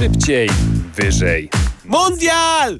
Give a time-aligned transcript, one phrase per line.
[0.00, 0.48] Szybciej,
[0.94, 1.50] wyżej.
[1.84, 2.78] Mundial!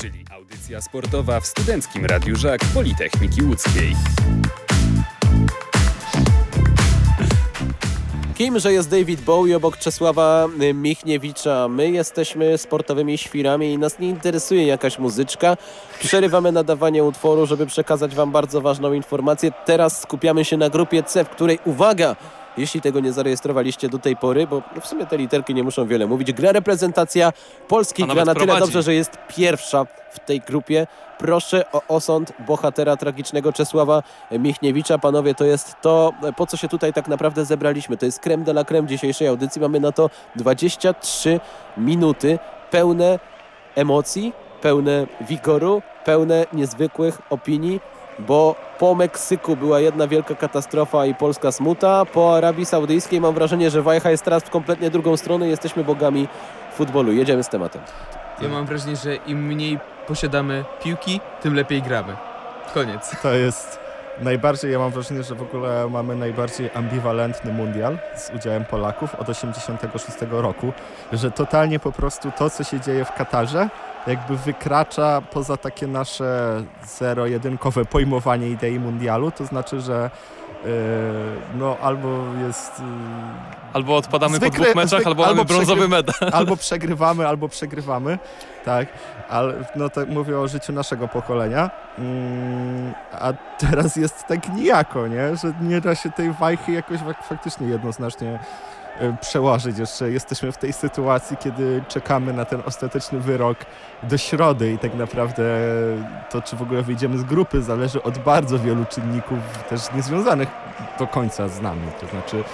[0.00, 3.92] Czyli audycja sportowa w Studenckim Radiu Żak Politechniki Łódzkiej.
[8.34, 11.68] Kim, że jest David Bowie obok Czesława y, Michniewicza.
[11.68, 15.56] My jesteśmy sportowymi świrami i nas nie interesuje jakaś muzyczka.
[16.00, 19.52] Przerywamy nadawanie utworu, żeby przekazać Wam bardzo ważną informację.
[19.64, 22.16] Teraz skupiamy się na grupie C, w której, uwaga,
[22.56, 26.06] jeśli tego nie zarejestrowaliście do tej pory, bo w sumie te literki nie muszą wiele
[26.06, 27.32] mówić, gra reprezentacja
[27.68, 30.86] Polski, gra na tyle dobrze, że jest pierwsza w tej grupie.
[31.18, 34.98] Proszę o osąd bohatera tragicznego Czesława Michniewicza.
[34.98, 37.96] Panowie, to jest to, po co się tutaj tak naprawdę zebraliśmy.
[37.96, 39.60] To jest creme de la creme dzisiejszej audycji.
[39.60, 41.40] Mamy na to 23
[41.76, 42.38] minuty
[42.70, 43.18] pełne
[43.74, 47.80] emocji, pełne wigoru, pełne niezwykłych opinii,
[48.18, 52.04] bo po Meksyku była jedna wielka katastrofa i polska smuta.
[52.04, 55.48] Po Arabii Saudyjskiej mam wrażenie, że wajcha jest teraz w kompletnie drugą stronę.
[55.48, 56.28] Jesteśmy bogami
[56.72, 57.12] futbolu.
[57.12, 57.82] Jedziemy z tematem.
[58.42, 62.16] Ja mam wrażenie, że im mniej posiadamy piłki, tym lepiej gramy.
[62.74, 63.16] Koniec.
[63.22, 63.78] To jest
[64.20, 69.28] najbardziej, ja mam wrażenie, że w ogóle mamy najbardziej ambiwalentny mundial z udziałem Polaków od
[69.28, 70.72] 86 roku,
[71.12, 73.68] że totalnie po prostu to, co się dzieje w Katarze,
[74.06, 76.62] jakby wykracza poza takie nasze
[76.98, 80.10] zero-jedynkowe pojmowanie idei mundialu, to znaczy, że
[80.64, 80.70] yy,
[81.58, 82.08] no albo
[82.46, 82.78] jest...
[82.80, 82.86] Yy,
[83.72, 86.14] Albo odpadamy Zwykle- po dwóch meczach, zwyk- albo, albo mamy brązowy medal.
[86.32, 88.18] albo przegrywamy, albo przegrywamy,
[88.64, 88.88] tak,
[89.28, 95.36] ale no tak mówię o życiu naszego pokolenia, mm, a teraz jest tak nijako, nie,
[95.36, 98.38] że nie da się tej wajchy jakoś fak- faktycznie jednoznacznie
[99.20, 99.78] przełożyć.
[99.78, 103.58] Jeszcze jesteśmy w tej sytuacji, kiedy czekamy na ten ostateczny wyrok
[104.02, 105.42] do środy i tak naprawdę
[106.30, 110.48] to, czy w ogóle wyjdziemy z grupy, zależy od bardzo wielu czynników też niezwiązanych
[110.98, 111.86] do końca z nami.
[112.00, 112.44] To znaczy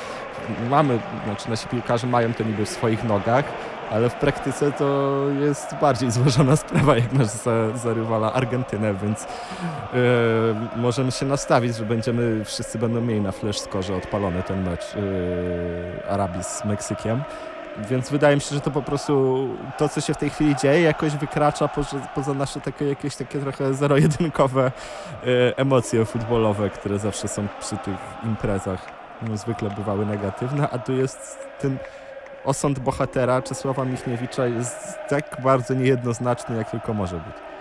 [0.71, 3.45] mamy, znaczy nasi piłkarze mają to niby w swoich nogach,
[3.93, 9.23] ale w praktyce to jest bardziej złożona sprawa, jak masz za, za rywala Argentynę, więc
[9.23, 9.27] e,
[10.77, 16.11] możemy się nastawić, że będziemy, wszyscy będą mieli na flash skorze odpalony ten mecz e,
[16.11, 17.23] Arabii z Meksykiem.
[17.91, 19.49] Więc wydaje mi się, że to po prostu
[19.79, 23.39] to, co się w tej chwili dzieje, jakoś wykracza poza, poza nasze takie, jakieś takie
[23.39, 24.73] trochę zero-jedynkowe
[25.27, 28.87] e, emocje futbolowe, które zawsze są przy tych imprezach.
[29.29, 31.79] No, zwykle bywały negatywne, a tu jest ten
[32.45, 37.52] osąd bohatera Czesława Michniewicza jest tak bardzo niejednoznaczny, jak tylko może być.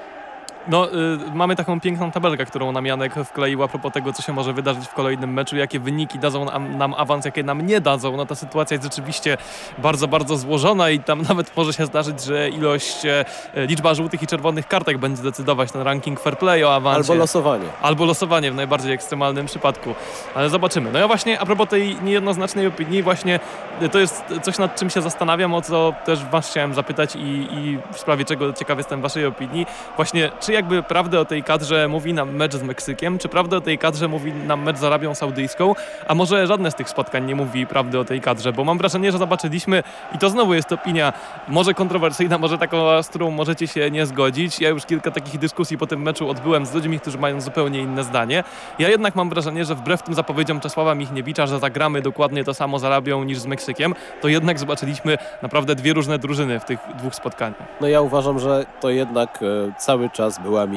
[0.68, 4.34] No, y, mamy taką piękną tabelkę, którą nam Janek wkleił a propos tego, co się
[4.34, 8.18] może wydarzyć w kolejnym meczu, jakie wyniki dadzą nam, nam awans, jakie nam nie dadzą.
[8.18, 9.38] No ta sytuacja jest rzeczywiście
[9.78, 14.28] bardzo, bardzo złożona i tam nawet może się zdarzyć, że ilość, e, liczba żółtych i
[14.28, 16.98] czerwonych kartek będzie decydować ten ranking fair play o awansie.
[16.98, 17.66] Albo losowanie.
[17.82, 19.96] Albo losowanie w najbardziej ekstremalnym przypadku.
[20.36, 20.92] Ale zobaczymy.
[20.92, 23.40] No ja właśnie a propos tej niejednoznacznej opinii, właśnie
[23.82, 27.48] y, to jest coś nad czym się zastanawiam, o co też was chciałem zapytać i,
[27.52, 29.66] i w sprawie czego ciekaw jestem waszej opinii.
[29.96, 33.62] Właśnie, czy jakby prawdę o tej kadrze mówi nam mecz z Meksykiem, czy prawdę o
[33.62, 35.73] tej kadrze mówi nam mecz z Arabią Saudyjską,
[36.07, 39.12] a może żadne z tych spotkań nie mówi prawdy o tej kadrze, bo mam wrażenie,
[39.12, 39.84] że zobaczyliśmy
[40.16, 41.13] i to znowu jest opinia
[41.47, 44.62] może kontrowersyjna, może taką, z którą możecie się nie zgodzić.
[44.62, 48.03] Ja już kilka takich dyskusji po tym meczu odbyłem z ludźmi, którzy mają zupełnie inne
[48.03, 48.44] zdanie.
[48.79, 52.79] Ja jednak mam wrażenie, że wbrew tym zapowiedziom Czesława Michniewicza, że zagramy dokładnie to samo
[52.79, 57.16] z Arabią niż z Meksykiem, to jednak zobaczyliśmy naprawdę dwie różne drużyny w tych dwóch
[57.16, 57.62] spotkaniach.
[57.81, 60.68] No ja uważam, że to jednak e, cały czas była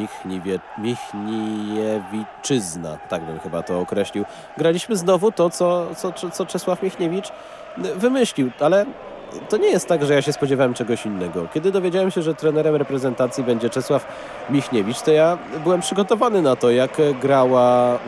[0.79, 4.25] Michniewiczyzna, tak bym chyba to określił.
[4.59, 7.33] Graliśmy znowu to, co, co, co Czesław Michniewicz
[7.77, 8.87] wymyślił, ale
[9.49, 11.47] to nie jest tak, że ja się spodziewałem czegoś innego.
[11.55, 14.07] Kiedy dowiedziałem się, że trenerem reprezentacji będzie Czesław
[14.51, 16.91] Michniewicz, to ja byłem przygotowany na to, jak
[17.21, 17.99] grała e,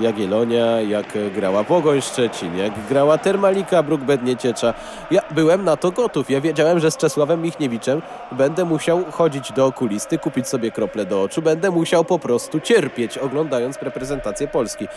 [0.00, 4.74] Jagiellonia, jak grała Pogoń Szczecin, jak grała Termalika Bruk Bednieciecza.
[5.10, 6.30] Ja byłem na to gotów.
[6.30, 11.22] Ja wiedziałem, że z Czesławem Michniewiczem będę musiał chodzić do okulisty, kupić sobie krople do
[11.22, 14.88] oczu, będę musiał po prostu cierpieć, oglądając reprezentację Polski.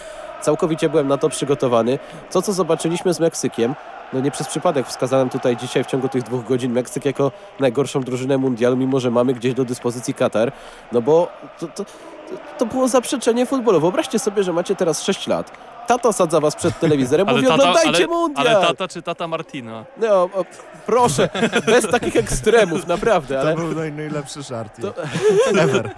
[0.42, 2.00] Całkowicie byłem na to przygotowany.
[2.32, 3.76] To, co zobaczyliśmy z Meksykiem,
[4.14, 8.02] no nie przez przypadek wskazałem tutaj dzisiaj w ciągu tych dwóch godzin Meksyk jako najgorszą
[8.02, 10.52] drużynę mundialu, mimo że mamy gdzieś do dyspozycji Katar,
[10.92, 11.28] no bo
[11.60, 11.86] to, to,
[12.58, 13.80] to było zaprzeczenie futbolu.
[13.80, 15.52] Wyobraźcie sobie, że macie teraz 6 lat.
[15.90, 18.48] Tata sadza was przed telewizorem, mówi oglądajcie ale, mundial!
[18.48, 19.86] ale tata czy tata Martina?
[19.98, 20.46] No, o,
[20.86, 21.30] proszę,
[21.66, 24.94] bez takich ekstremów, naprawdę, ale To był naj, najlepszy żart To-
[25.62, 25.90] ever.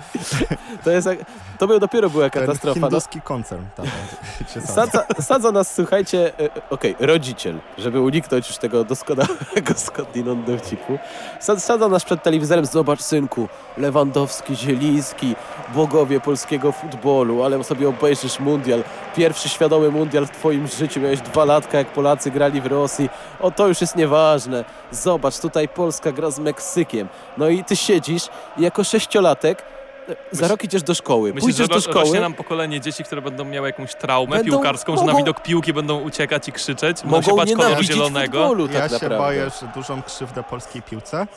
[0.84, 1.20] to jest, jak-
[1.60, 2.80] to był dopiego była Ten katastrofa.
[2.80, 3.64] No, hinduski koncern.
[3.76, 3.86] Tam,
[4.54, 5.04] się sadza.
[5.22, 10.98] sadza, nas, słuchajcie, e, okej, rodziciel, żeby uniknąć już tego doskonałego skądinąd dowcipu.
[11.40, 13.48] Sad- Sadza nas przed telewizorem, zobacz synku,
[13.78, 15.36] Lewandowski, Zieliński,
[15.76, 18.84] bogowie polskiego futbolu, ale sobie obejrzysz mundial,
[19.16, 23.10] pierwszy świadomy finałowy mundial w twoim życiu, miałeś dwa latka, jak Polacy grali w Rosji.
[23.39, 24.66] O, to już jest nieważne.
[24.92, 27.07] Zobacz, tutaj Polska gra z Meksykiem.
[27.38, 28.24] No i ty siedzisz
[28.57, 29.63] i jako sześciolatek
[30.10, 31.30] e, za rok idziesz do szkoły.
[31.33, 34.51] Myślisz, Pójdziesz że do szkoły, rośnie nam pokolenie dzieci, które będą miały jakąś traumę Będą-
[34.51, 37.84] piłkarską, że na mogą- widok piłki będą uciekać i krzyczeć, będą się mogą bać koloru
[37.84, 38.39] zielonego.
[38.39, 39.18] futbolu Ja tak się naprawdę.
[39.18, 41.27] boję, że dużą krzywdę polskiej piłce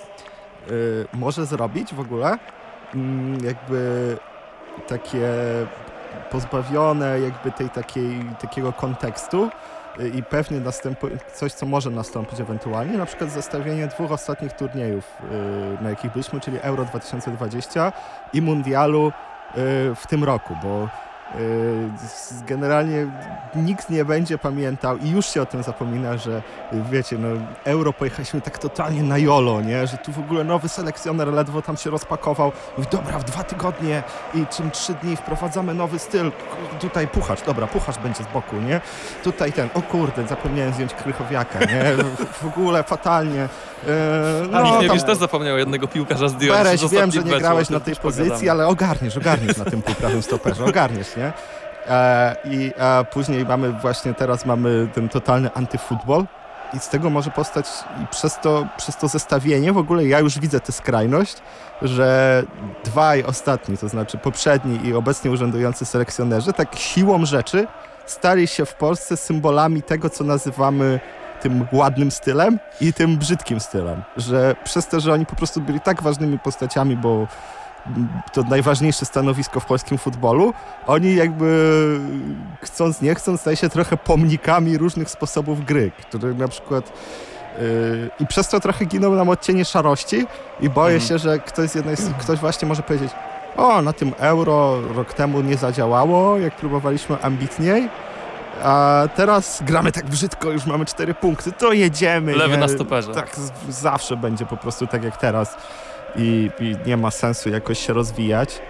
[0.70, 2.38] y, może zrobić w ogóle
[2.94, 4.16] mm, jakby
[4.88, 5.28] takie
[6.34, 9.48] pozbawione jakby tej takiej, takiego kontekstu
[10.00, 15.16] y, i pewnie następuje coś, co może nastąpić ewentualnie, na przykład zestawienie dwóch ostatnich turniejów,
[15.80, 17.92] y, na jakich byliśmy, czyli Euro 2020
[18.32, 19.12] i Mundialu y,
[19.94, 20.88] w tym roku, bo
[22.46, 23.06] generalnie
[23.54, 26.42] nikt nie będzie pamiętał i już się o tym zapomina, że
[26.90, 27.28] wiecie, no
[27.64, 31.76] euro pojechaliśmy tak totalnie na jolo, nie, że tu w ogóle nowy selekcjoner ledwo tam
[31.76, 34.02] się rozpakował, mówi, dobra, w dwa tygodnie
[34.34, 36.32] i czym trzy dni wprowadzamy nowy styl,
[36.80, 38.80] tutaj puchacz, dobra, puchacz będzie z boku, nie,
[39.22, 43.48] tutaj ten, o kurde, zapomniałem zdjąć Krychowiaka, nie, w, w ogóle fatalnie,
[44.52, 46.62] A no, Michniewicz tam- też zapomniał jednego piłkarza zdjąć.
[46.62, 50.64] Bereś, wiem, że nie grałeś na tej pozycji, ale ogarniesz, ogarniesz na tym półprawym stoperze,
[50.64, 51.23] ogarniesz, nie?
[51.88, 52.72] E, I
[53.12, 56.24] później mamy właśnie, teraz mamy ten totalny antyfutbol
[56.74, 57.66] i z tego może powstać
[58.02, 61.36] i przez to, przez to zestawienie w ogóle ja już widzę tę skrajność,
[61.82, 62.42] że
[62.84, 67.66] dwaj ostatni, to znaczy poprzedni i obecnie urzędujący selekcjonerzy, tak siłą rzeczy
[68.06, 71.00] stali się w Polsce symbolami tego, co nazywamy
[71.42, 75.80] tym ładnym stylem i tym brzydkim stylem, że przez to, że oni po prostu byli
[75.80, 77.26] tak ważnymi postaciami, bo
[78.32, 80.54] to najważniejsze stanowisko w polskim futbolu,
[80.86, 81.98] oni jakby
[82.62, 86.92] chcąc nie chcąc staje się trochę pomnikami różnych sposobów gry, które na przykład
[87.58, 90.26] yy, i przez to trochę giną nam odcienie szarości
[90.60, 91.08] i boję Mhm.
[91.08, 93.10] się, że ktoś z jednej, ktoś właśnie może powiedzieć
[93.56, 97.88] o, na tym euro rok temu nie zadziałało, jak próbowaliśmy ambitniej,
[98.62, 102.34] a teraz gramy tak brzydko, już mamy cztery punkty, to jedziemy.
[102.36, 102.60] Lewy nie?
[102.60, 103.14] na stoperze.
[103.14, 103.36] Tak,
[103.68, 105.56] zawsze będzie po prostu tak jak teraz
[106.16, 108.60] i, i nie ma sensu jakoś się rozwijać.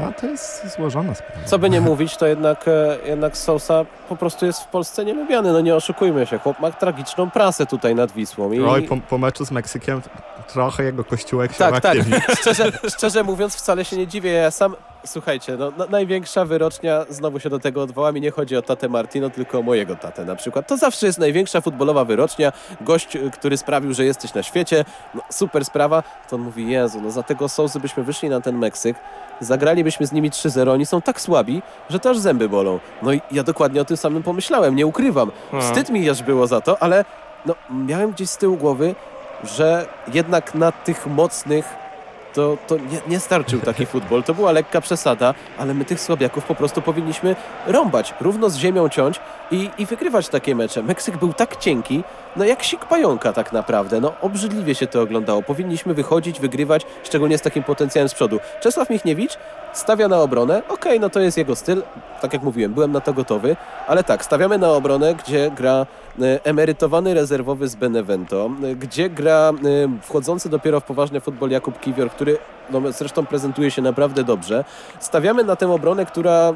[0.00, 1.44] No to jest złożona sprawa.
[1.44, 5.52] Co by nie mówić, to jednak, e, jednak Sousa po prostu jest w Polsce nielubiany.
[5.52, 8.52] No nie oszukujmy się, chłop ma tragiczną prasę tutaj nad Wisłą.
[8.52, 8.60] I...
[8.60, 10.02] Oj, po, po meczu z Meksykiem
[10.52, 11.98] trochę jego kościółek się Tak, tak.
[12.40, 14.32] Szczerze, szczerze mówiąc, wcale się nie dziwię.
[14.32, 14.76] Ja sam,
[15.06, 18.88] słuchajcie, no, na, największa wyrocznia, znowu się do tego odwołam i nie chodzi o tatę
[18.88, 20.68] Martino, tylko o mojego tatę na przykład.
[20.68, 22.52] To zawsze jest największa futbolowa wyrocznia.
[22.80, 26.02] Gość, y, który sprawił, że jesteś na świecie, no, super sprawa.
[26.28, 28.96] To on mówi, Jezu, no za tego Sousy byśmy wyszli na ten Meksyk,
[29.40, 32.80] zagralibyśmy z nimi 3-0, oni są tak słabi, że to aż zęby bolą.
[33.02, 35.32] No i ja dokładnie o tym samym pomyślałem, nie ukrywam.
[35.52, 35.60] No.
[35.60, 37.04] Wstyd mi aż było za to, ale
[37.46, 38.94] no, miałem gdzieś z tyłu głowy,
[39.44, 41.85] że jednak na tych mocnych
[42.36, 44.22] to, to nie, nie starczył taki futbol.
[44.22, 47.36] To była lekka przesada, ale my tych słabiaków po prostu powinniśmy
[47.66, 50.82] rąbać, równo z ziemią ciąć i, i wygrywać takie mecze.
[50.82, 52.04] Meksyk był tak cienki,
[52.36, 54.00] no jak sik pająka tak naprawdę.
[54.00, 55.42] No obrzydliwie się to oglądało.
[55.42, 58.40] Powinniśmy wychodzić, wygrywać, szczególnie z takim potencjałem z przodu.
[58.60, 59.38] Czesław Michniewicz
[59.78, 60.62] stawia na obronę.
[60.68, 61.82] Okej, no to jest jego styl.
[62.20, 63.56] Tak jak mówiłem, byłem na to gotowy.
[63.86, 65.86] Ale tak, stawiamy na obronę, gdzie gra
[66.20, 69.52] e, emerytowany rezerwowy z Benevento, e, gdzie gra e,
[70.02, 72.38] wchodzący dopiero w poważny futbol Jakub Kiwior, który
[72.70, 74.64] no, zresztą prezentuje się naprawdę dobrze.
[75.00, 76.54] Stawiamy na tę obronę, która e,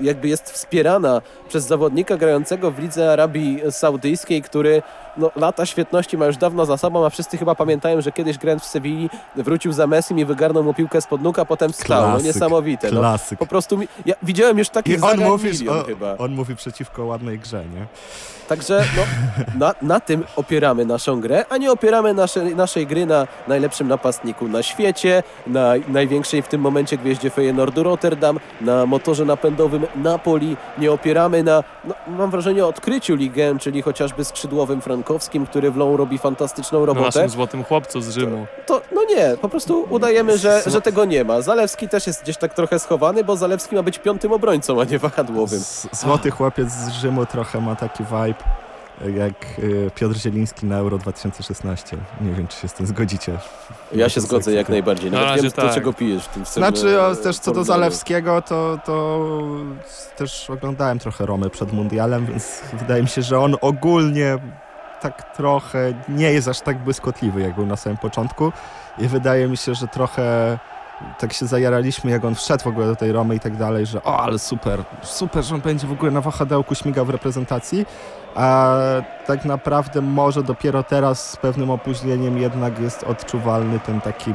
[0.00, 4.82] jakby jest wspierana przez zawodnika grającego w Lidze Arabii Saudyjskiej, który
[5.16, 8.62] no, lata świetności ma już dawno za sobą, a wszyscy chyba pamiętają, że kiedyś grając
[8.62, 12.02] w Sewilli wrócił za Messim i wygarnął mu piłkę spod nóg, a potem wstał.
[12.02, 12.90] No Klasyk, niesamowite.
[12.90, 13.38] No, Klasyk.
[13.38, 16.16] po prostu mi, ja widziałem już takich I on zagrań mówi, milion o, chyba.
[16.18, 17.86] on mówi przeciwko ładnej grze, nie?
[18.50, 19.02] Także no,
[19.58, 24.48] na, na tym opieramy naszą grę, a nie opieramy nasze, naszej gry na najlepszym napastniku
[24.48, 30.56] na świecie, na największej w tym momencie gwieździe Feyenoordu Rotterdam, na motorze napędowym Napoli.
[30.78, 35.96] Nie opieramy na, no, mam wrażenie, odkryciu ligę, czyli chociażby skrzydłowym Frankowskim, który w Lą
[35.96, 37.06] robi fantastyczną robotę.
[37.06, 38.46] naszym złotym chłopcu z Rzymu.
[38.66, 41.42] To, no nie, po prostu udajemy, że, że tego nie ma.
[41.42, 44.98] Zalewski też jest gdzieś tak trochę schowany, bo Zalewski ma być piątym obrońcą, a nie
[44.98, 45.60] wahadłowym.
[45.60, 48.39] Z, złoty chłopiec z Rzymu trochę ma taki vibe
[49.08, 51.96] jak y, Piotr Zieliński na Euro 2016.
[52.20, 53.38] Nie wiem, czy się z tym zgodzicie.
[53.92, 55.10] Ja się zgodzę jak najbardziej.
[55.10, 55.74] Na Nawet razie wiem, tak.
[55.74, 57.64] czego pijesz w tym Znaczy, o, e, też co do.
[57.64, 59.26] Zalewskiego, to, to
[60.16, 64.38] też oglądałem trochę Romy przed mundialem, więc wydaje mi się, że on ogólnie
[65.00, 68.52] tak trochę nie jest aż tak błyskotliwy, jak był na samym początku
[68.98, 70.58] i wydaje mi się, że trochę
[71.18, 74.02] tak się zajaraliśmy, jak on wszedł w ogóle do tej Romy i tak dalej, że
[74.02, 77.86] o, ale super, super, że on będzie w ogóle na wahadełku śmigał w reprezentacji,
[78.34, 78.76] a
[79.26, 84.34] tak naprawdę może dopiero teraz z pewnym opóźnieniem jednak jest odczuwalny ten taki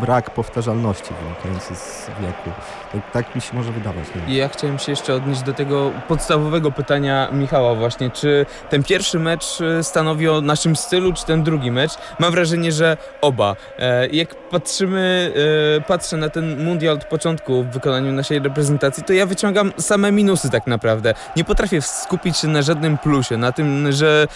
[0.00, 2.50] brak powtarzalności wynikający z wieku.
[2.92, 4.04] Tak, tak mi się może wydawać.
[4.28, 4.36] Nie?
[4.36, 9.60] ja chciałem się jeszcze odnieść do tego podstawowego pytania Michała właśnie, czy ten pierwszy mecz
[9.60, 11.92] e, stanowi o naszym stylu, czy ten drugi mecz?
[12.18, 13.56] Mam wrażenie, że oba.
[13.78, 15.32] E, Jak patrzymy,
[15.76, 20.12] e, patrzę na ten mundial od początku w wykonaniu naszej reprezentacji, to ja wyciągam same
[20.12, 21.14] minusy tak naprawdę.
[21.36, 24.26] Nie potrafię skupić się na żadnym plusie, na tym, że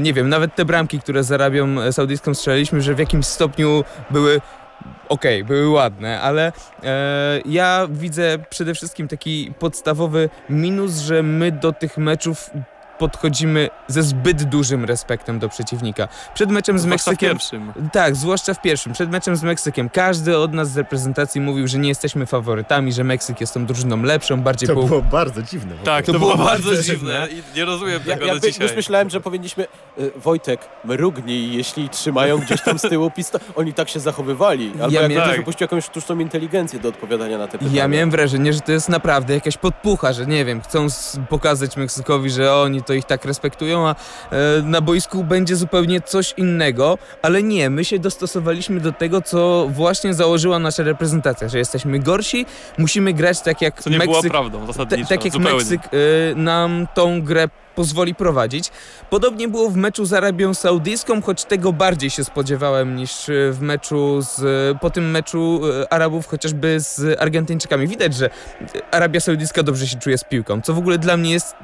[0.00, 4.40] nie wiem, nawet te bramki, które z Arabią Saudyjską strzeliliśmy, że w jakimś stopniu były
[5.08, 6.52] okej, były ładne, ale
[6.84, 12.50] e, ja widzę przede wszystkim taki podstawowy minus, że my do tych meczów
[13.00, 16.08] podchodzimy ze zbyt dużym respektem do przeciwnika.
[16.34, 17.72] Przed meczem z Zwłaszcza w Meksykiem pierwszym.
[17.92, 18.92] tak, zwłaszcza w pierwszym.
[18.92, 23.04] Przed meczem z Meksykiem każdy od nas z reprezentacji mówił, że nie jesteśmy faworytami, że
[23.04, 24.82] Meksyk jest tą drużyną lepszą, bardziej To po...
[24.82, 25.74] było bardzo dziwne.
[25.74, 25.82] w.
[25.82, 28.66] Tak, to, To było było bardzo dziwne i nie rozumiem Ja, tego ja do dzisiaj.
[28.66, 29.66] już myślałem, że powinniśmy...
[29.98, 33.46] Y, Wojtek, mrugnij, jeśli trzymają gdzieś tam z tyłu pistolet.
[33.56, 34.72] Oni tak się zachowywali.
[34.82, 35.36] Albo Ja jak miałem- ktoś Tak.
[35.36, 37.76] wypuścił jakąś sztuczną inteligencję do odpowiadania na te pytania.
[37.82, 40.86] Ja miałem wrażenie, że to jest naprawdę jakaś podpucha, że nie wiem, chcą
[41.28, 43.94] pokazać Meksykowi, że oni to ich tak respektują, a
[44.30, 49.66] e, na boisku będzie zupełnie coś innego, ale nie, my się dostosowaliśmy do tego, co
[49.70, 52.46] właśnie założyła nasza reprezentacja, że jesteśmy gorsi,
[52.78, 55.08] musimy grać tak jak Co nie Meksyk prawdą Ta- zasadniczo.
[55.08, 55.54] tak jak zupełnie.
[55.56, 58.70] Meksyk y, nam tą grę pozwoli prowadzić.
[59.10, 63.60] Podobnie było w meczu z Arabią Saudyjską, choć tego bardziej się spodziewałem niż y, w
[63.60, 67.88] meczu z, po tym meczu Arabów chociażby z Argentyńczykami.
[67.88, 68.30] Widać, że
[68.90, 71.54] Arabia Saudyjska dobrze się czuje z piłką, co w ogóle dla mnie jest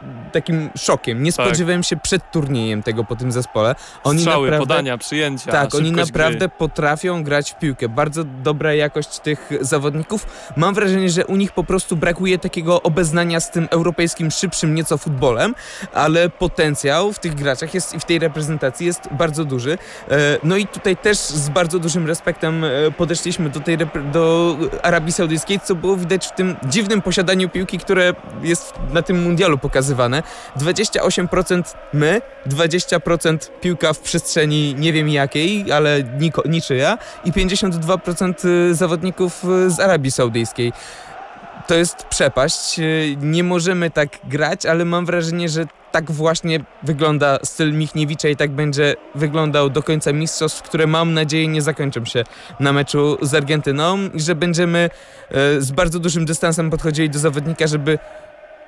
[0.40, 1.22] takim szokiem.
[1.22, 1.46] Nie Tak.
[1.46, 3.74] spodziewałem się przed turniejem tego po tym zespole.
[4.04, 4.74] Oni Strzały, naprawdę...
[4.74, 6.48] podania, przyjęcia, Tak, oni naprawdę Gry.
[6.48, 7.88] potrafią grać w piłkę.
[7.88, 10.26] Bardzo dobra jakość tych zawodników.
[10.56, 14.98] Mam wrażenie, że u nich po prostu brakuje takiego obeznania z tym europejskim, szybszym nieco
[14.98, 15.54] futbolem,
[15.94, 19.78] ale potencjał w tych graczach jest i w tej reprezentacji jest bardzo duży.
[20.10, 23.78] E, No i tutaj też z bardzo dużym respektem e, podeszliśmy do tej
[24.12, 29.22] do Arabii Saudyjskiej, co było widać w tym dziwnym posiadaniu piłki, które jest na tym
[29.22, 30.22] mundialu pokazywane.
[30.56, 38.74] 28% my, 20% piłka w przestrzeni nie wiem jakiej, ale niko, niczyja i 52% y,
[38.74, 40.72] zawodników y, z Arabii Saudyjskiej.
[41.66, 42.78] To jest przepaść.
[42.78, 48.36] y, Nie możemy tak grać, ale mam wrażenie, że tak właśnie wygląda styl Michniewicza i
[48.36, 52.24] tak będzie wyglądał do końca mistrzostw, które mam nadzieję nie zakończą się
[52.60, 54.90] na meczu z Argentyną i że będziemy
[55.58, 57.98] z bardzo dużym dystansem podchodzili do zawodnika, żeby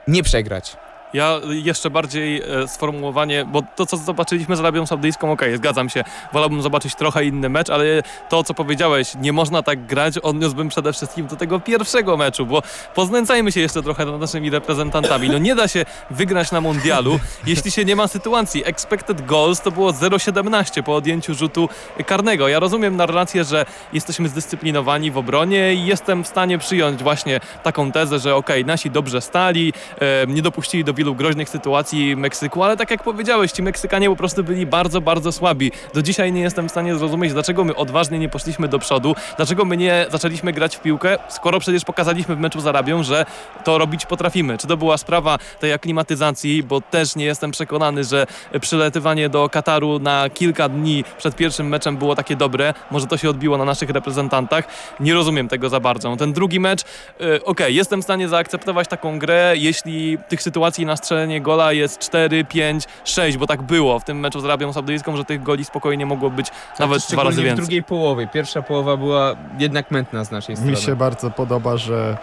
[0.09, 0.77] nie przegrać.
[1.15, 6.05] Ja jeszcze bardziej e, sformułowanie, bo to co zobaczyliśmy z Arabią Saudyjską, okej, zgadzam się,
[6.33, 7.85] wolałbym zobaczyć trochę inny mecz, ale
[8.29, 12.63] to co powiedziałeś, nie można tak grać, odniósłbym przede wszystkim do tego pierwszego meczu, bo
[12.95, 15.29] poznęcajmy się jeszcze trochę nad naszymi reprezentantami.
[15.29, 18.63] No nie da się wygrać na mundialu, jeśli się nie ma sytuacji.
[18.67, 21.69] Expected goals to było 0,17 po odjęciu rzutu
[22.07, 22.49] karnego.
[22.49, 27.93] Ja rozumiem narrację, że jesteśmy zdyscyplinowani w obronie i jestem w stanie przyjąć właśnie taką
[27.93, 32.77] tezę, że okej, nasi dobrze stali, e, nie dopuścili do wielu groźnych sytuacji Meksyku, ale
[32.77, 35.73] tak jak powiedziałeś, ci Meksykanie po prostu byli bardzo, bardzo słabi.
[35.95, 39.65] Do dzisiaj nie jestem w stanie zrozumieć, dlaczego my odważnie nie poszliśmy do przodu, dlaczego
[39.65, 43.27] my nie zaczęliśmy grać w piłkę, skoro przecież pokazaliśmy w meczu z Arabią, że
[43.65, 44.59] to robić potrafimy.
[44.59, 48.27] Czy to była sprawa tej aklimatyzacji, bo też nie jestem przekonany, że
[48.61, 52.75] przylatywanie do Kataru na kilka dni przed pierwszym meczem było takie dobre.
[52.91, 54.65] Może to się odbiło na naszych reprezentantach.
[55.01, 56.17] Nie rozumiem tego za bardzo.
[56.17, 56.83] Ten drugi mecz,
[57.21, 61.99] y, okej, jestem w stanie zaakceptować taką grę, jeśli tych sytuacji na strzelenie gola jest
[61.99, 65.65] 4, 5, 6, bo tak było w tym meczu z Arabią Saudyjską, że tych goli
[65.65, 66.47] spokojnie mogło być
[66.79, 67.65] nawet dwa razy w więcej.
[67.65, 68.27] drugiej połowie.
[68.27, 70.73] Pierwsza połowa była jednak mętna z naszej strony.
[70.73, 72.19] Mi się bardzo podoba, że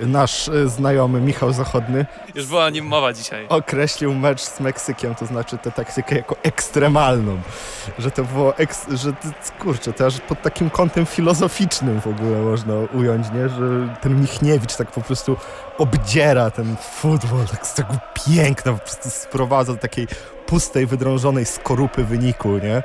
[0.00, 3.46] nasz e, znajomy Michał Zachodny Już była o nim mowa dzisiaj.
[3.48, 7.40] określił mecz z Meksykiem, to znaczy tę taktykę jako ekstremalną.
[7.98, 9.12] Że to było, eks, że
[9.58, 13.48] kurczę, to aż pod takim kątem filozoficznym w ogóle można ująć, nie?
[13.48, 15.36] Że ten Michniewicz tak po prostu
[15.78, 17.94] obdziera ten futbol, tak z tego
[18.26, 20.06] piękna, po prostu sprowadza do takiej
[20.52, 22.82] pustej, wydrążonej skorupy wyniku, nie?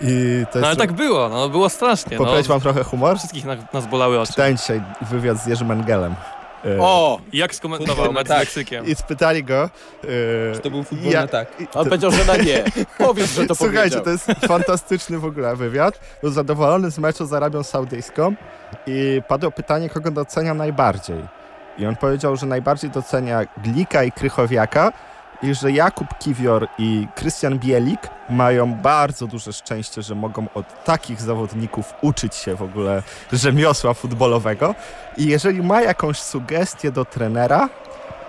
[0.00, 2.16] I to No ale tak było, no było strasznie.
[2.18, 2.24] No.
[2.24, 3.18] Poprawić wam trochę humor?
[3.18, 4.32] Wszystkich na, nas bolały oczy.
[4.32, 6.14] Czytałem dzisiaj wywiad z Jerzym Engelem.
[6.64, 7.20] E, O!
[7.32, 8.38] Jak skomentował Futbol, mecz z tak.
[8.38, 8.86] Meksykiem?
[8.86, 9.64] I spytali go...
[9.64, 9.68] e,
[10.54, 11.48] Czy to był futbol Ja- na tak?
[11.60, 12.64] On to- powiedział, że na nie.
[12.98, 14.02] Powiedz, że to Słuchajcie, powiedział.
[14.04, 16.00] to jest fantastyczny w ogóle wywiad.
[16.22, 18.34] Był zadowolony z meczu z Arabią Saudyjską
[18.86, 21.20] i padło pytanie, kogo docenia najbardziej.
[21.78, 24.92] I on powiedział, że najbardziej docenia Glika i Krychowiaka
[25.44, 31.20] i że Jakub Kiwior i Krystian Bielik mają bardzo duże szczęście, że mogą od takich
[31.20, 34.74] zawodników uczyć się w ogóle rzemiosła futbolowego.
[35.16, 37.68] I jeżeli ma jakąś sugestię do trenera,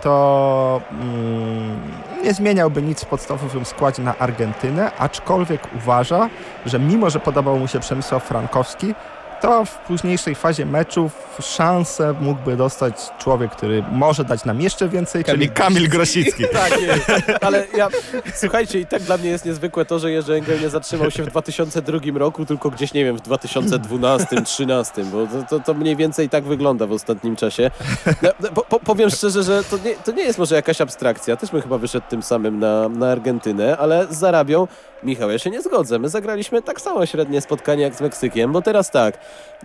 [0.02, 1.80] to mm,
[2.24, 6.30] nie zmieniałby nic w podstawowym składzie na Argentynę, aczkolwiek uważa,
[6.66, 8.96] że mimo, że podobał mu się Przemysław Frankowski,
[9.46, 11.12] to w późniejszej fazie meczów
[11.42, 16.46] szansę mógłby dostać człowiek, który może dać nam jeszcze więcej, czyli Kamil Grosicki.
[16.56, 17.88] Tak, nie, ale ja,
[18.36, 21.28] słuchajcie, i tak dla mnie jest niezwykłe to, że Jerzy Engel nie zatrzymał się w
[21.28, 26.30] 2002 roku, tylko gdzieś, nie wiem, w 2012, 2013, bo to, to, to mniej więcej
[26.30, 27.72] tak wygląda w ostatnim czasie.
[28.22, 31.52] No, po, po, powiem szczerze, że to nie, to nie jest może jakaś abstrakcja, też
[31.52, 34.68] bym chyba wyszedł tym samym na, na Argentynę, ale z Arabią,
[35.04, 38.62] Michał, ja się nie zgodzę, my zagraliśmy tak samo średnie spotkanie jak z Meksykiem, bo
[38.62, 39.18] teraz tak,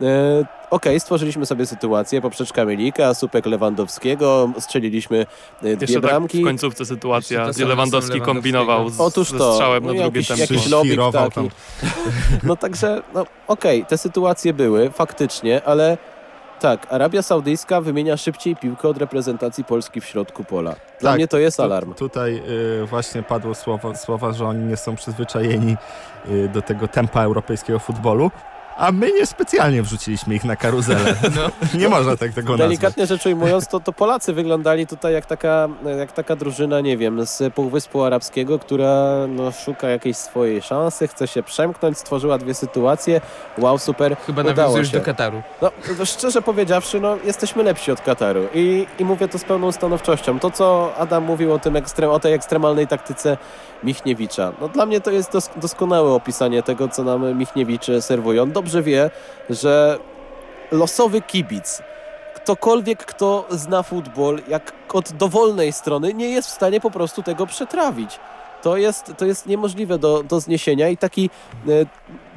[0.02, 5.26] e, okej, stworzyliśmy sobie sytuację, poprzeczka Milika, słupek Lewandowskiego, strzeliliśmy e,
[5.62, 6.42] dwie Jeszcze tak bramki.
[6.42, 10.28] w końcówce sytuacja, gdzie Lewandowski kombinował z, Otóż ze to, strzałem no na drugie jakiś-
[10.28, 10.40] tempo.
[10.54, 11.50] jakiś lobik taki.
[12.42, 15.98] No także, no okej, te sytuacje były faktycznie, ale
[16.60, 20.74] tak, Arabia Saudyjska wymienia szybciej piłkę od reprezentacji Polski w środku pola.
[21.00, 21.94] Dla Tak, mnie to jest Tu- alarm.
[21.94, 22.42] Tutaj
[22.82, 25.76] y, właśnie padło słowo, słowa, że oni nie są przyzwyczajeni
[26.30, 28.30] y, do tego tempa europejskiego futbolu,
[28.80, 31.14] a my niespecjalnie wrzuciliśmy ich na karuzelę.
[31.36, 31.78] No.
[31.78, 32.68] Nie można tak tego nazwać.
[32.68, 35.68] Delikatnie rzecz ujmując, to, to Polacy wyglądali tutaj jak taka,
[35.98, 41.28] jak taka drużyna, nie wiem, z Półwyspu Arabskiego, która no, szuka jakiejś swojej szansy, chce
[41.28, 43.20] się przemknąć, stworzyła dwie sytuacje.
[43.58, 44.16] Wow, super.
[44.26, 44.98] Chyba udało nawiązujesz się.
[44.98, 45.42] do Kataru.
[45.62, 49.72] No, no, szczerze powiedziawszy, no, jesteśmy lepsi od Kataru I, i mówię to z pełną
[49.72, 50.38] stanowczością.
[50.38, 53.36] To, co Adam mówił o, tym ekstrem, o tej ekstremalnej taktyce
[53.84, 58.42] Michniewicza, no, dla mnie to jest dos doskonałe opisanie tego, co nam Michniewicz serwuje.
[58.42, 59.10] On dobrze wie,
[59.50, 59.98] że
[60.70, 61.82] losowy kibic,
[62.34, 67.46] ktokolwiek, kto zna futbol, jak od dowolnej strony, nie jest w stanie po prostu tego
[67.46, 68.18] przetrawić.
[68.62, 71.30] To jest, to jest niemożliwe do, do zniesienia i taki
[71.68, 71.70] e,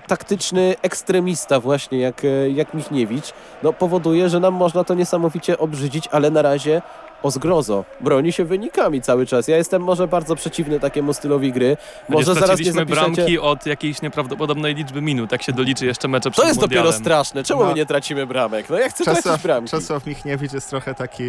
[0.08, 6.08] taktyczny ekstremista właśnie jak, e, jak Michniewicz no, powoduje, że nam można to niesamowicie obrzydzić,
[6.12, 6.82] ale na razie
[7.24, 7.86] o zgrozo.
[8.02, 9.48] Broni się wynikami cały czas.
[9.48, 11.78] Ja jestem może bardzo przeciwny takiemu stylowi gry.
[12.10, 12.86] Może zaraz nie zapiszecie...
[12.86, 16.82] bramki od jakiejś nieprawdopodobnej liczby minut, jak się doliczy jeszcze mecze przed To jest dopiero
[16.82, 17.02] mundialem.
[17.04, 17.44] straszne.
[17.44, 17.70] Czemu No.
[17.70, 18.70] my nie tracimy bramek?
[18.70, 19.72] No ja chcę tracić Czesław, bramki.
[19.72, 21.24] Czesław Michniewicz jest trochę taki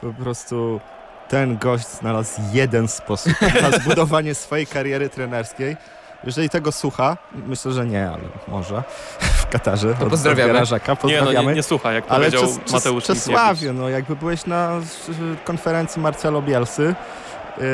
[0.00, 0.80] po prostu
[1.28, 3.32] ten gość znalazł jeden sposób
[3.62, 5.76] na zbudowanie swojej kariery trenerskiej.
[6.24, 8.82] Jeżeli tego słucha, myślę, że nie, ale może
[9.42, 9.94] w Katarze.
[9.94, 10.52] To od pozdrawiamy.
[10.52, 11.48] Garażaka, Nie, no, pozdrawiamy.
[11.48, 13.80] nie, nie słucha, jak Ale powiedział Czes, Czes, Mateusz Czesławie, Michniewicz.
[13.80, 14.82] no jakby byłeś na y,
[15.44, 16.94] konferencji Marcelo Bielsy,
[17.58, 17.64] yy,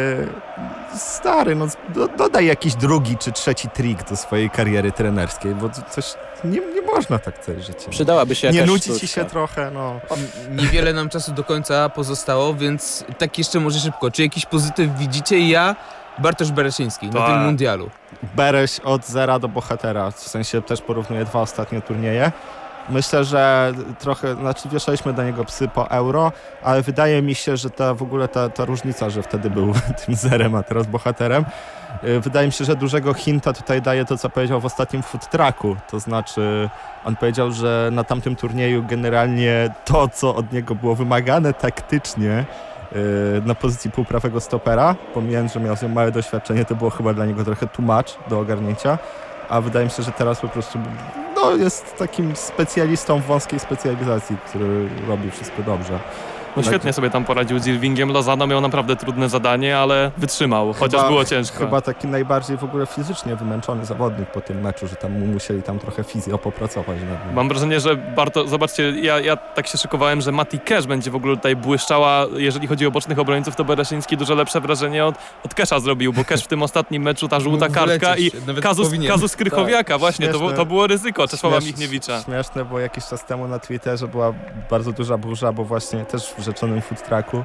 [0.98, 6.14] stary, no do, dodaj jakiś drugi czy trzeci trik do swojej kariery trenerskiej, bo coś
[6.44, 7.90] nie, nie można tak całe życie.
[7.90, 10.00] Przydałaby się Nie nudzi ci się trochę, no.
[10.50, 14.10] Niewiele nam czasu do końca pozostało, więc tak jeszcze może szybko.
[14.10, 15.38] Czy jakiś pozytyw widzicie?
[15.48, 15.76] Ja,
[16.18, 17.28] Bartosz Bereszyński na Tak.
[17.28, 17.90] tym mundialu.
[18.36, 22.32] Bereś od zera do bohatera, w sensie też porównuję dwa ostatnie turnieje.
[22.90, 27.70] Myślę, że trochę, znaczy wieszaliśmy do niego psy po euro, ale wydaje mi się, że
[27.70, 29.72] ta w ogóle ta, ta różnica, że wtedy był
[30.06, 31.44] tym zerem, a teraz bohaterem,
[32.02, 35.30] yy, wydaje mi się, że dużego hinta tutaj daje to, co powiedział w ostatnim food
[35.30, 35.76] trucku.
[35.90, 36.68] To znaczy,
[37.04, 42.44] on powiedział, że na tamtym turnieju generalnie to, co od niego było wymagane taktycznie,
[43.46, 47.26] na pozycji półprawego stopera, pomijając, że miał z nią małe doświadczenie, to było chyba dla
[47.26, 48.98] niego trochę tłumacz do ogarnięcia,
[49.48, 50.78] a wydaje mi się, że teraz po prostu
[51.36, 55.98] no, jest takim specjalistą w wąskiej specjalizacji, który robi wszystko dobrze.
[56.56, 58.12] No świetnie sobie tam poradził z Irvingiem.
[58.12, 61.58] Lozano miał naprawdę trudne zadanie, ale wytrzymał, chociaż Chyba- było ciężko.
[61.58, 65.62] Chyba taki najbardziej w ogóle fizycznie wymęczony zawodnik po tym meczu, że tam mu musieli
[65.62, 66.96] tam trochę fizjo popracować.
[67.00, 67.34] nad nim.
[67.34, 71.16] Mam wrażenie, że Barto, zobaczcie, ja, ja tak się szykowałem, że Mati Cash będzie w
[71.16, 72.26] ogóle tutaj błyszczała.
[72.36, 76.44] Jeżeli chodzi o bocznych obrońców, to Bereszyński dużo lepsze wrażenie od, od zrobił, bo Cash
[76.44, 78.30] w tym ostatnim meczu, ta żółta kartka i
[78.62, 79.12] kazus, powinien.
[79.12, 80.56] kazus Krychowiaka, właśnie, to, Śmieszne.
[80.56, 82.22] to było ryzyko Czesława Michniewicza.
[82.22, 84.32] Śmieszne, bo jakiś czas temu na Twitterze była
[84.70, 87.44] bardzo duża burza, bo właśnie też w rzeczonym food trucku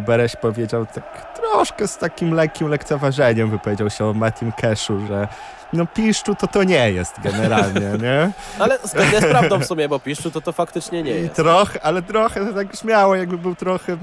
[0.00, 5.28] Bereś powiedział tak troszkę z takim lekkim lekceważeniem wypowiedział się o Matim Cashu, że
[5.72, 8.30] no piszczu to to nie jest generalnie, nie?
[8.58, 11.34] Ale zgodnie z prawdą w sumie, bo piszczu to to faktycznie nie I jest.
[11.34, 13.96] trochę, ale trochę tak śmiało, jakby był trochę,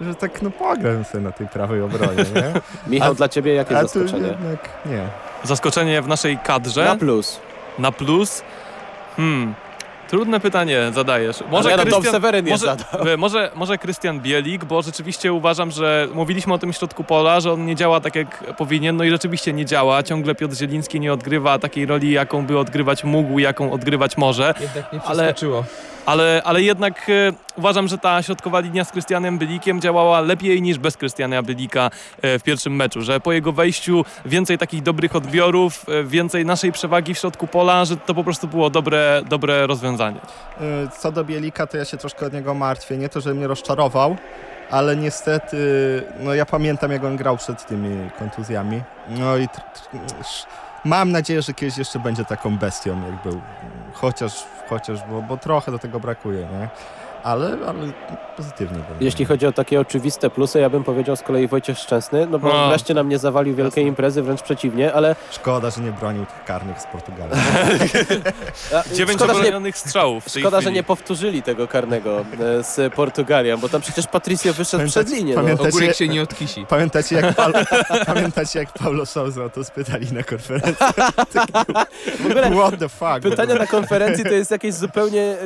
[0.00, 2.52] że tak no pogram sobie na tej prawej obronie, nie?
[2.92, 4.28] Michał, A- dla ciebie jakie A zaskoczenie?
[4.28, 5.02] jednak nie.
[5.44, 7.40] Zaskoczenie w naszej kadrze Na plus.
[7.78, 8.42] na plus.
[9.16, 9.54] Hmm.
[10.10, 11.36] Trudne pytanie zadajesz.
[11.50, 13.18] Może Dom Krystian- Seweryn nie może, zadał.
[13.18, 17.66] może, może Krystian Bielik, bo rzeczywiście uważam, że mówiliśmy o tym środku pola, że on
[17.66, 20.02] nie działa tak jak powinien, no i rzeczywiście nie działa.
[20.02, 24.54] Ciągle Piotr Zieliński nie odgrywa takiej roli, jaką by odgrywać mógł, jaką odgrywać może.
[24.60, 25.64] Jednak nie Ale- przeskoczyło.
[26.06, 30.78] Ale, ale jednak e, uważam, że ta środkowa linia z Krystianem Bylikiem działała lepiej niż
[30.78, 31.90] bez Krystiana Bylika
[32.22, 36.72] e, w pierwszym meczu, że po jego wejściu więcej takich dobrych odbiorów, e, więcej naszej
[36.72, 39.99] przewagi w środku pola, że to po prostu było dobre, dobre rozwiązanie.
[40.08, 42.96] Y, Co do Bielika, to ja się troszkę od niego martwię.
[42.96, 44.16] Nie to, że mnie rozczarował,
[44.70, 45.56] ale niestety,
[46.20, 48.82] no ja pamiętam, jak on grał przed tymi kontuzjami.
[49.08, 49.48] No i
[50.84, 53.40] mam nadzieję, że kiedyś jeszcze będzie taką bestią, jak był.
[53.92, 56.68] Chociaż, chociaż, bo, bo trochę do tego brakuje, nie?
[57.24, 57.78] Ale, ale
[58.36, 58.78] pozytywnie.
[59.00, 62.48] Jeśli chodzi o takie oczywiste plusy, ja bym powiedział z kolei Wojciech Szczęsny, no bo
[62.48, 62.68] No.
[62.68, 63.88] wreszcie nam nie zawalił wielkiej Jasne.
[63.88, 67.34] imprezy, wręcz przeciwnie, ale Szkoda, że nie bronił tych karnych z Portugalii.
[68.96, 72.24] Dziewięć obronionych strzałów szkoda, że nie powtórzyli tego karnego e,
[72.64, 75.34] z Portugalią, bo tam przecież Patricio wyszedł przed linię.
[75.34, 75.42] No.
[75.42, 76.66] pamiętacie- Ogórek się nie odkisi.
[76.68, 77.52] Pamiętacie jak, Paul,
[78.06, 80.86] pamiętacie jak Paulo Sousa o to spytali na konferencji?
[82.20, 83.20] W ogóle What the fuck?
[83.22, 85.36] pytania na konferencji to jest jakieś zupełnie e,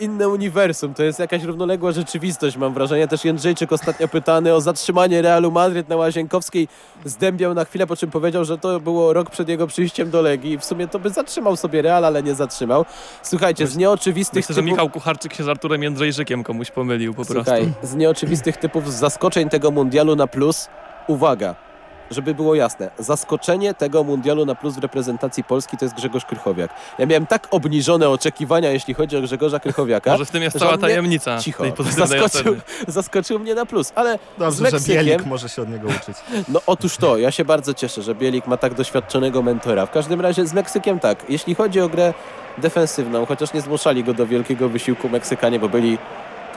[0.00, 3.08] inne uniwersum, to jest jakaś równoległa rzeczywistość, mam wrażenie.
[3.08, 6.68] Też Jędrzejczyk ostatnio pytany o zatrzymanie Realu Madryt na Łazienkowskiej
[7.04, 10.58] zdębiał na chwilę, po czym powiedział, że to było rok przed jego przyjściem do Legii
[10.58, 12.84] w sumie to by zatrzymał sobie Real, ale nie zatrzymał.
[13.22, 14.70] Słuchajcie, z nieoczywistych Myślę, że typów...
[14.70, 17.34] Michał Kucharczyk się z Arturem Jędrzejczykiem komuś pomylił po prostu.
[17.34, 20.68] Słuchaj, z nieoczywistych typów zaskoczeń tego mundialu na plus,
[21.06, 21.67] uwaga,
[22.10, 26.70] żeby było jasne, zaskoczenie tego mundialu na plus w reprezentacji Polski to jest Grzegorz Krychowiak.
[26.98, 30.12] Ja miałem tak obniżone oczekiwania, jeśli chodzi o Grzegorza Krychowiaka.
[30.12, 32.56] Może w tym jest że cała tajemnica Cicho, zaskoczył,
[32.88, 36.16] zaskoczył mnie na plus, ale z Dobrze, że Meksykiem, Bielik może się od niego uczyć.
[36.54, 39.86] no otóż to, ja się bardzo cieszę, że Bielik ma tak doświadczonego mentora.
[39.86, 42.14] W każdym razie z Meksykiem tak, jeśli chodzi o grę
[42.58, 45.98] defensywną, chociaż nie zmuszali go do wielkiego wysiłku Meksykanie, bo byli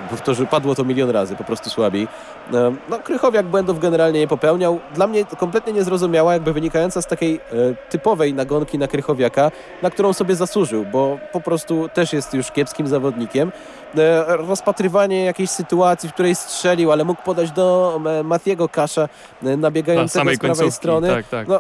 [0.10, 2.08] powtórzę, padło to milion razy, po prostu słabi.
[2.54, 4.80] E, No, Krychowiak błędów generalnie nie popełniał.
[4.96, 7.40] Dla mnie kompletnie niezrozumiała, jakby wynikająca z takiej e,
[7.90, 9.52] typowej nagonki na Krychowiaka,
[9.82, 13.52] na którą sobie zasłużył, bo po prostu też jest już kiepskim zawodnikiem.
[13.98, 19.10] E, rozpatrywanie jakiejś sytuacji, w której strzelił, ale mógł podać do Matiego Kasza,
[19.42, 20.72] nabiegającego z prawej końcówki.
[20.72, 21.08] strony.
[21.10, 21.48] Tak, tak.
[21.48, 21.60] No,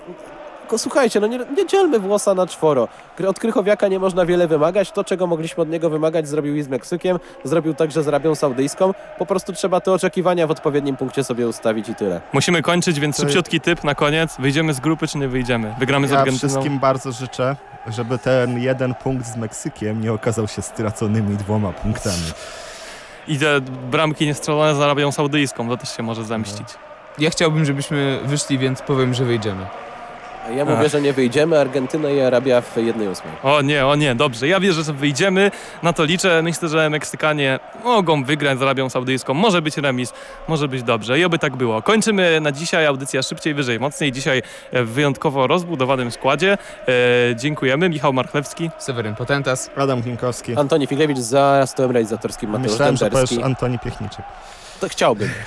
[0.71, 2.87] tylko słuchajcie, no nie, nie dzielmy włosa na czworo.
[3.27, 4.91] Od Krychowiaka nie można wiele wymagać.
[4.91, 8.93] To, czego mogliśmy od niego wymagać, zrobił i z Meksykiem, zrobił także z Arabią Saudyjską.
[9.17, 12.21] Po prostu trzeba te oczekiwania w odpowiednim punkcie sobie ustawić i tyle.
[12.33, 14.35] Musimy kończyć, więc To- szybciutki typ na koniec.
[14.39, 15.75] Wyjdziemy z grupy, czy nie wyjdziemy?
[15.79, 16.49] Wygramy z Ja Argentyną.
[16.49, 17.55] wszystkim bardzo życzę,
[17.87, 22.23] żeby ten jeden punkt z Meksykiem nie okazał się straconymi dwoma punktami.
[23.27, 26.67] I te bramki niestrzelone z Arabią Saudyjską, to też się może zemścić.
[27.19, 29.65] Ja chciałbym, żebyśmy wyszli, więc powiem, że wyjdziemy.
[30.49, 30.91] Ja mówię, Ach.
[30.91, 31.59] że nie wyjdziemy.
[31.59, 33.21] Argentyna i Arabia w 1-8.
[33.43, 34.47] O nie, o nie, dobrze.
[34.47, 35.51] Ja wierzę, że wyjdziemy.
[35.83, 36.41] Na to liczę.
[36.43, 39.33] Myślę, że Meksykanie mogą wygrać z Arabią Saudyjską.
[39.33, 40.13] Może być remis,
[40.47, 41.19] może być dobrze.
[41.19, 41.81] I oby tak było.
[41.81, 44.11] Kończymy na dzisiaj audycja szybciej, wyżej, mocniej.
[44.11, 44.41] Dzisiaj
[44.73, 46.57] w wyjątkowo rozbudowanym składzie.
[46.87, 47.89] E, dziękujemy.
[47.89, 48.69] Michał Marchlewski.
[48.77, 49.69] Seweryn Potentas.
[49.77, 50.55] Adam Klinkowski.
[50.55, 53.35] Antoni Figlewicz za stołem realizatorskim Mateusz Myślałem, że Dęberski.
[53.35, 54.25] powiesz Antoni Piechniczek.
[54.81, 55.29] To chciałbym.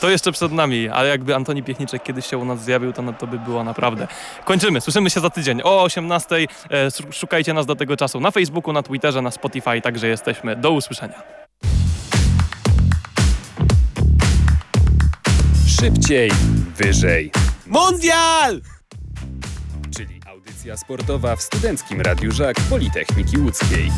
[0.00, 3.12] To jeszcze przed nami, ale jakby Antoni Piechniczek kiedyś się u nas zjawił, to, no,
[3.12, 4.08] to by było naprawdę.
[4.44, 4.80] Kończymy.
[4.80, 6.36] Słyszymy się za tydzień o 18.
[6.36, 6.46] E,
[7.12, 9.80] szukajcie nas do tego czasu na Facebooku, na Twitterze, na Spotify.
[9.80, 10.56] Także jesteśmy.
[10.56, 11.22] Do usłyszenia.
[15.80, 16.30] Szybciej,
[16.76, 17.30] wyżej.
[17.66, 18.60] Mundial!
[19.96, 23.90] Czyli audycja sportowa w Studenckim Radiu Żak Politechniki Łódzkiej.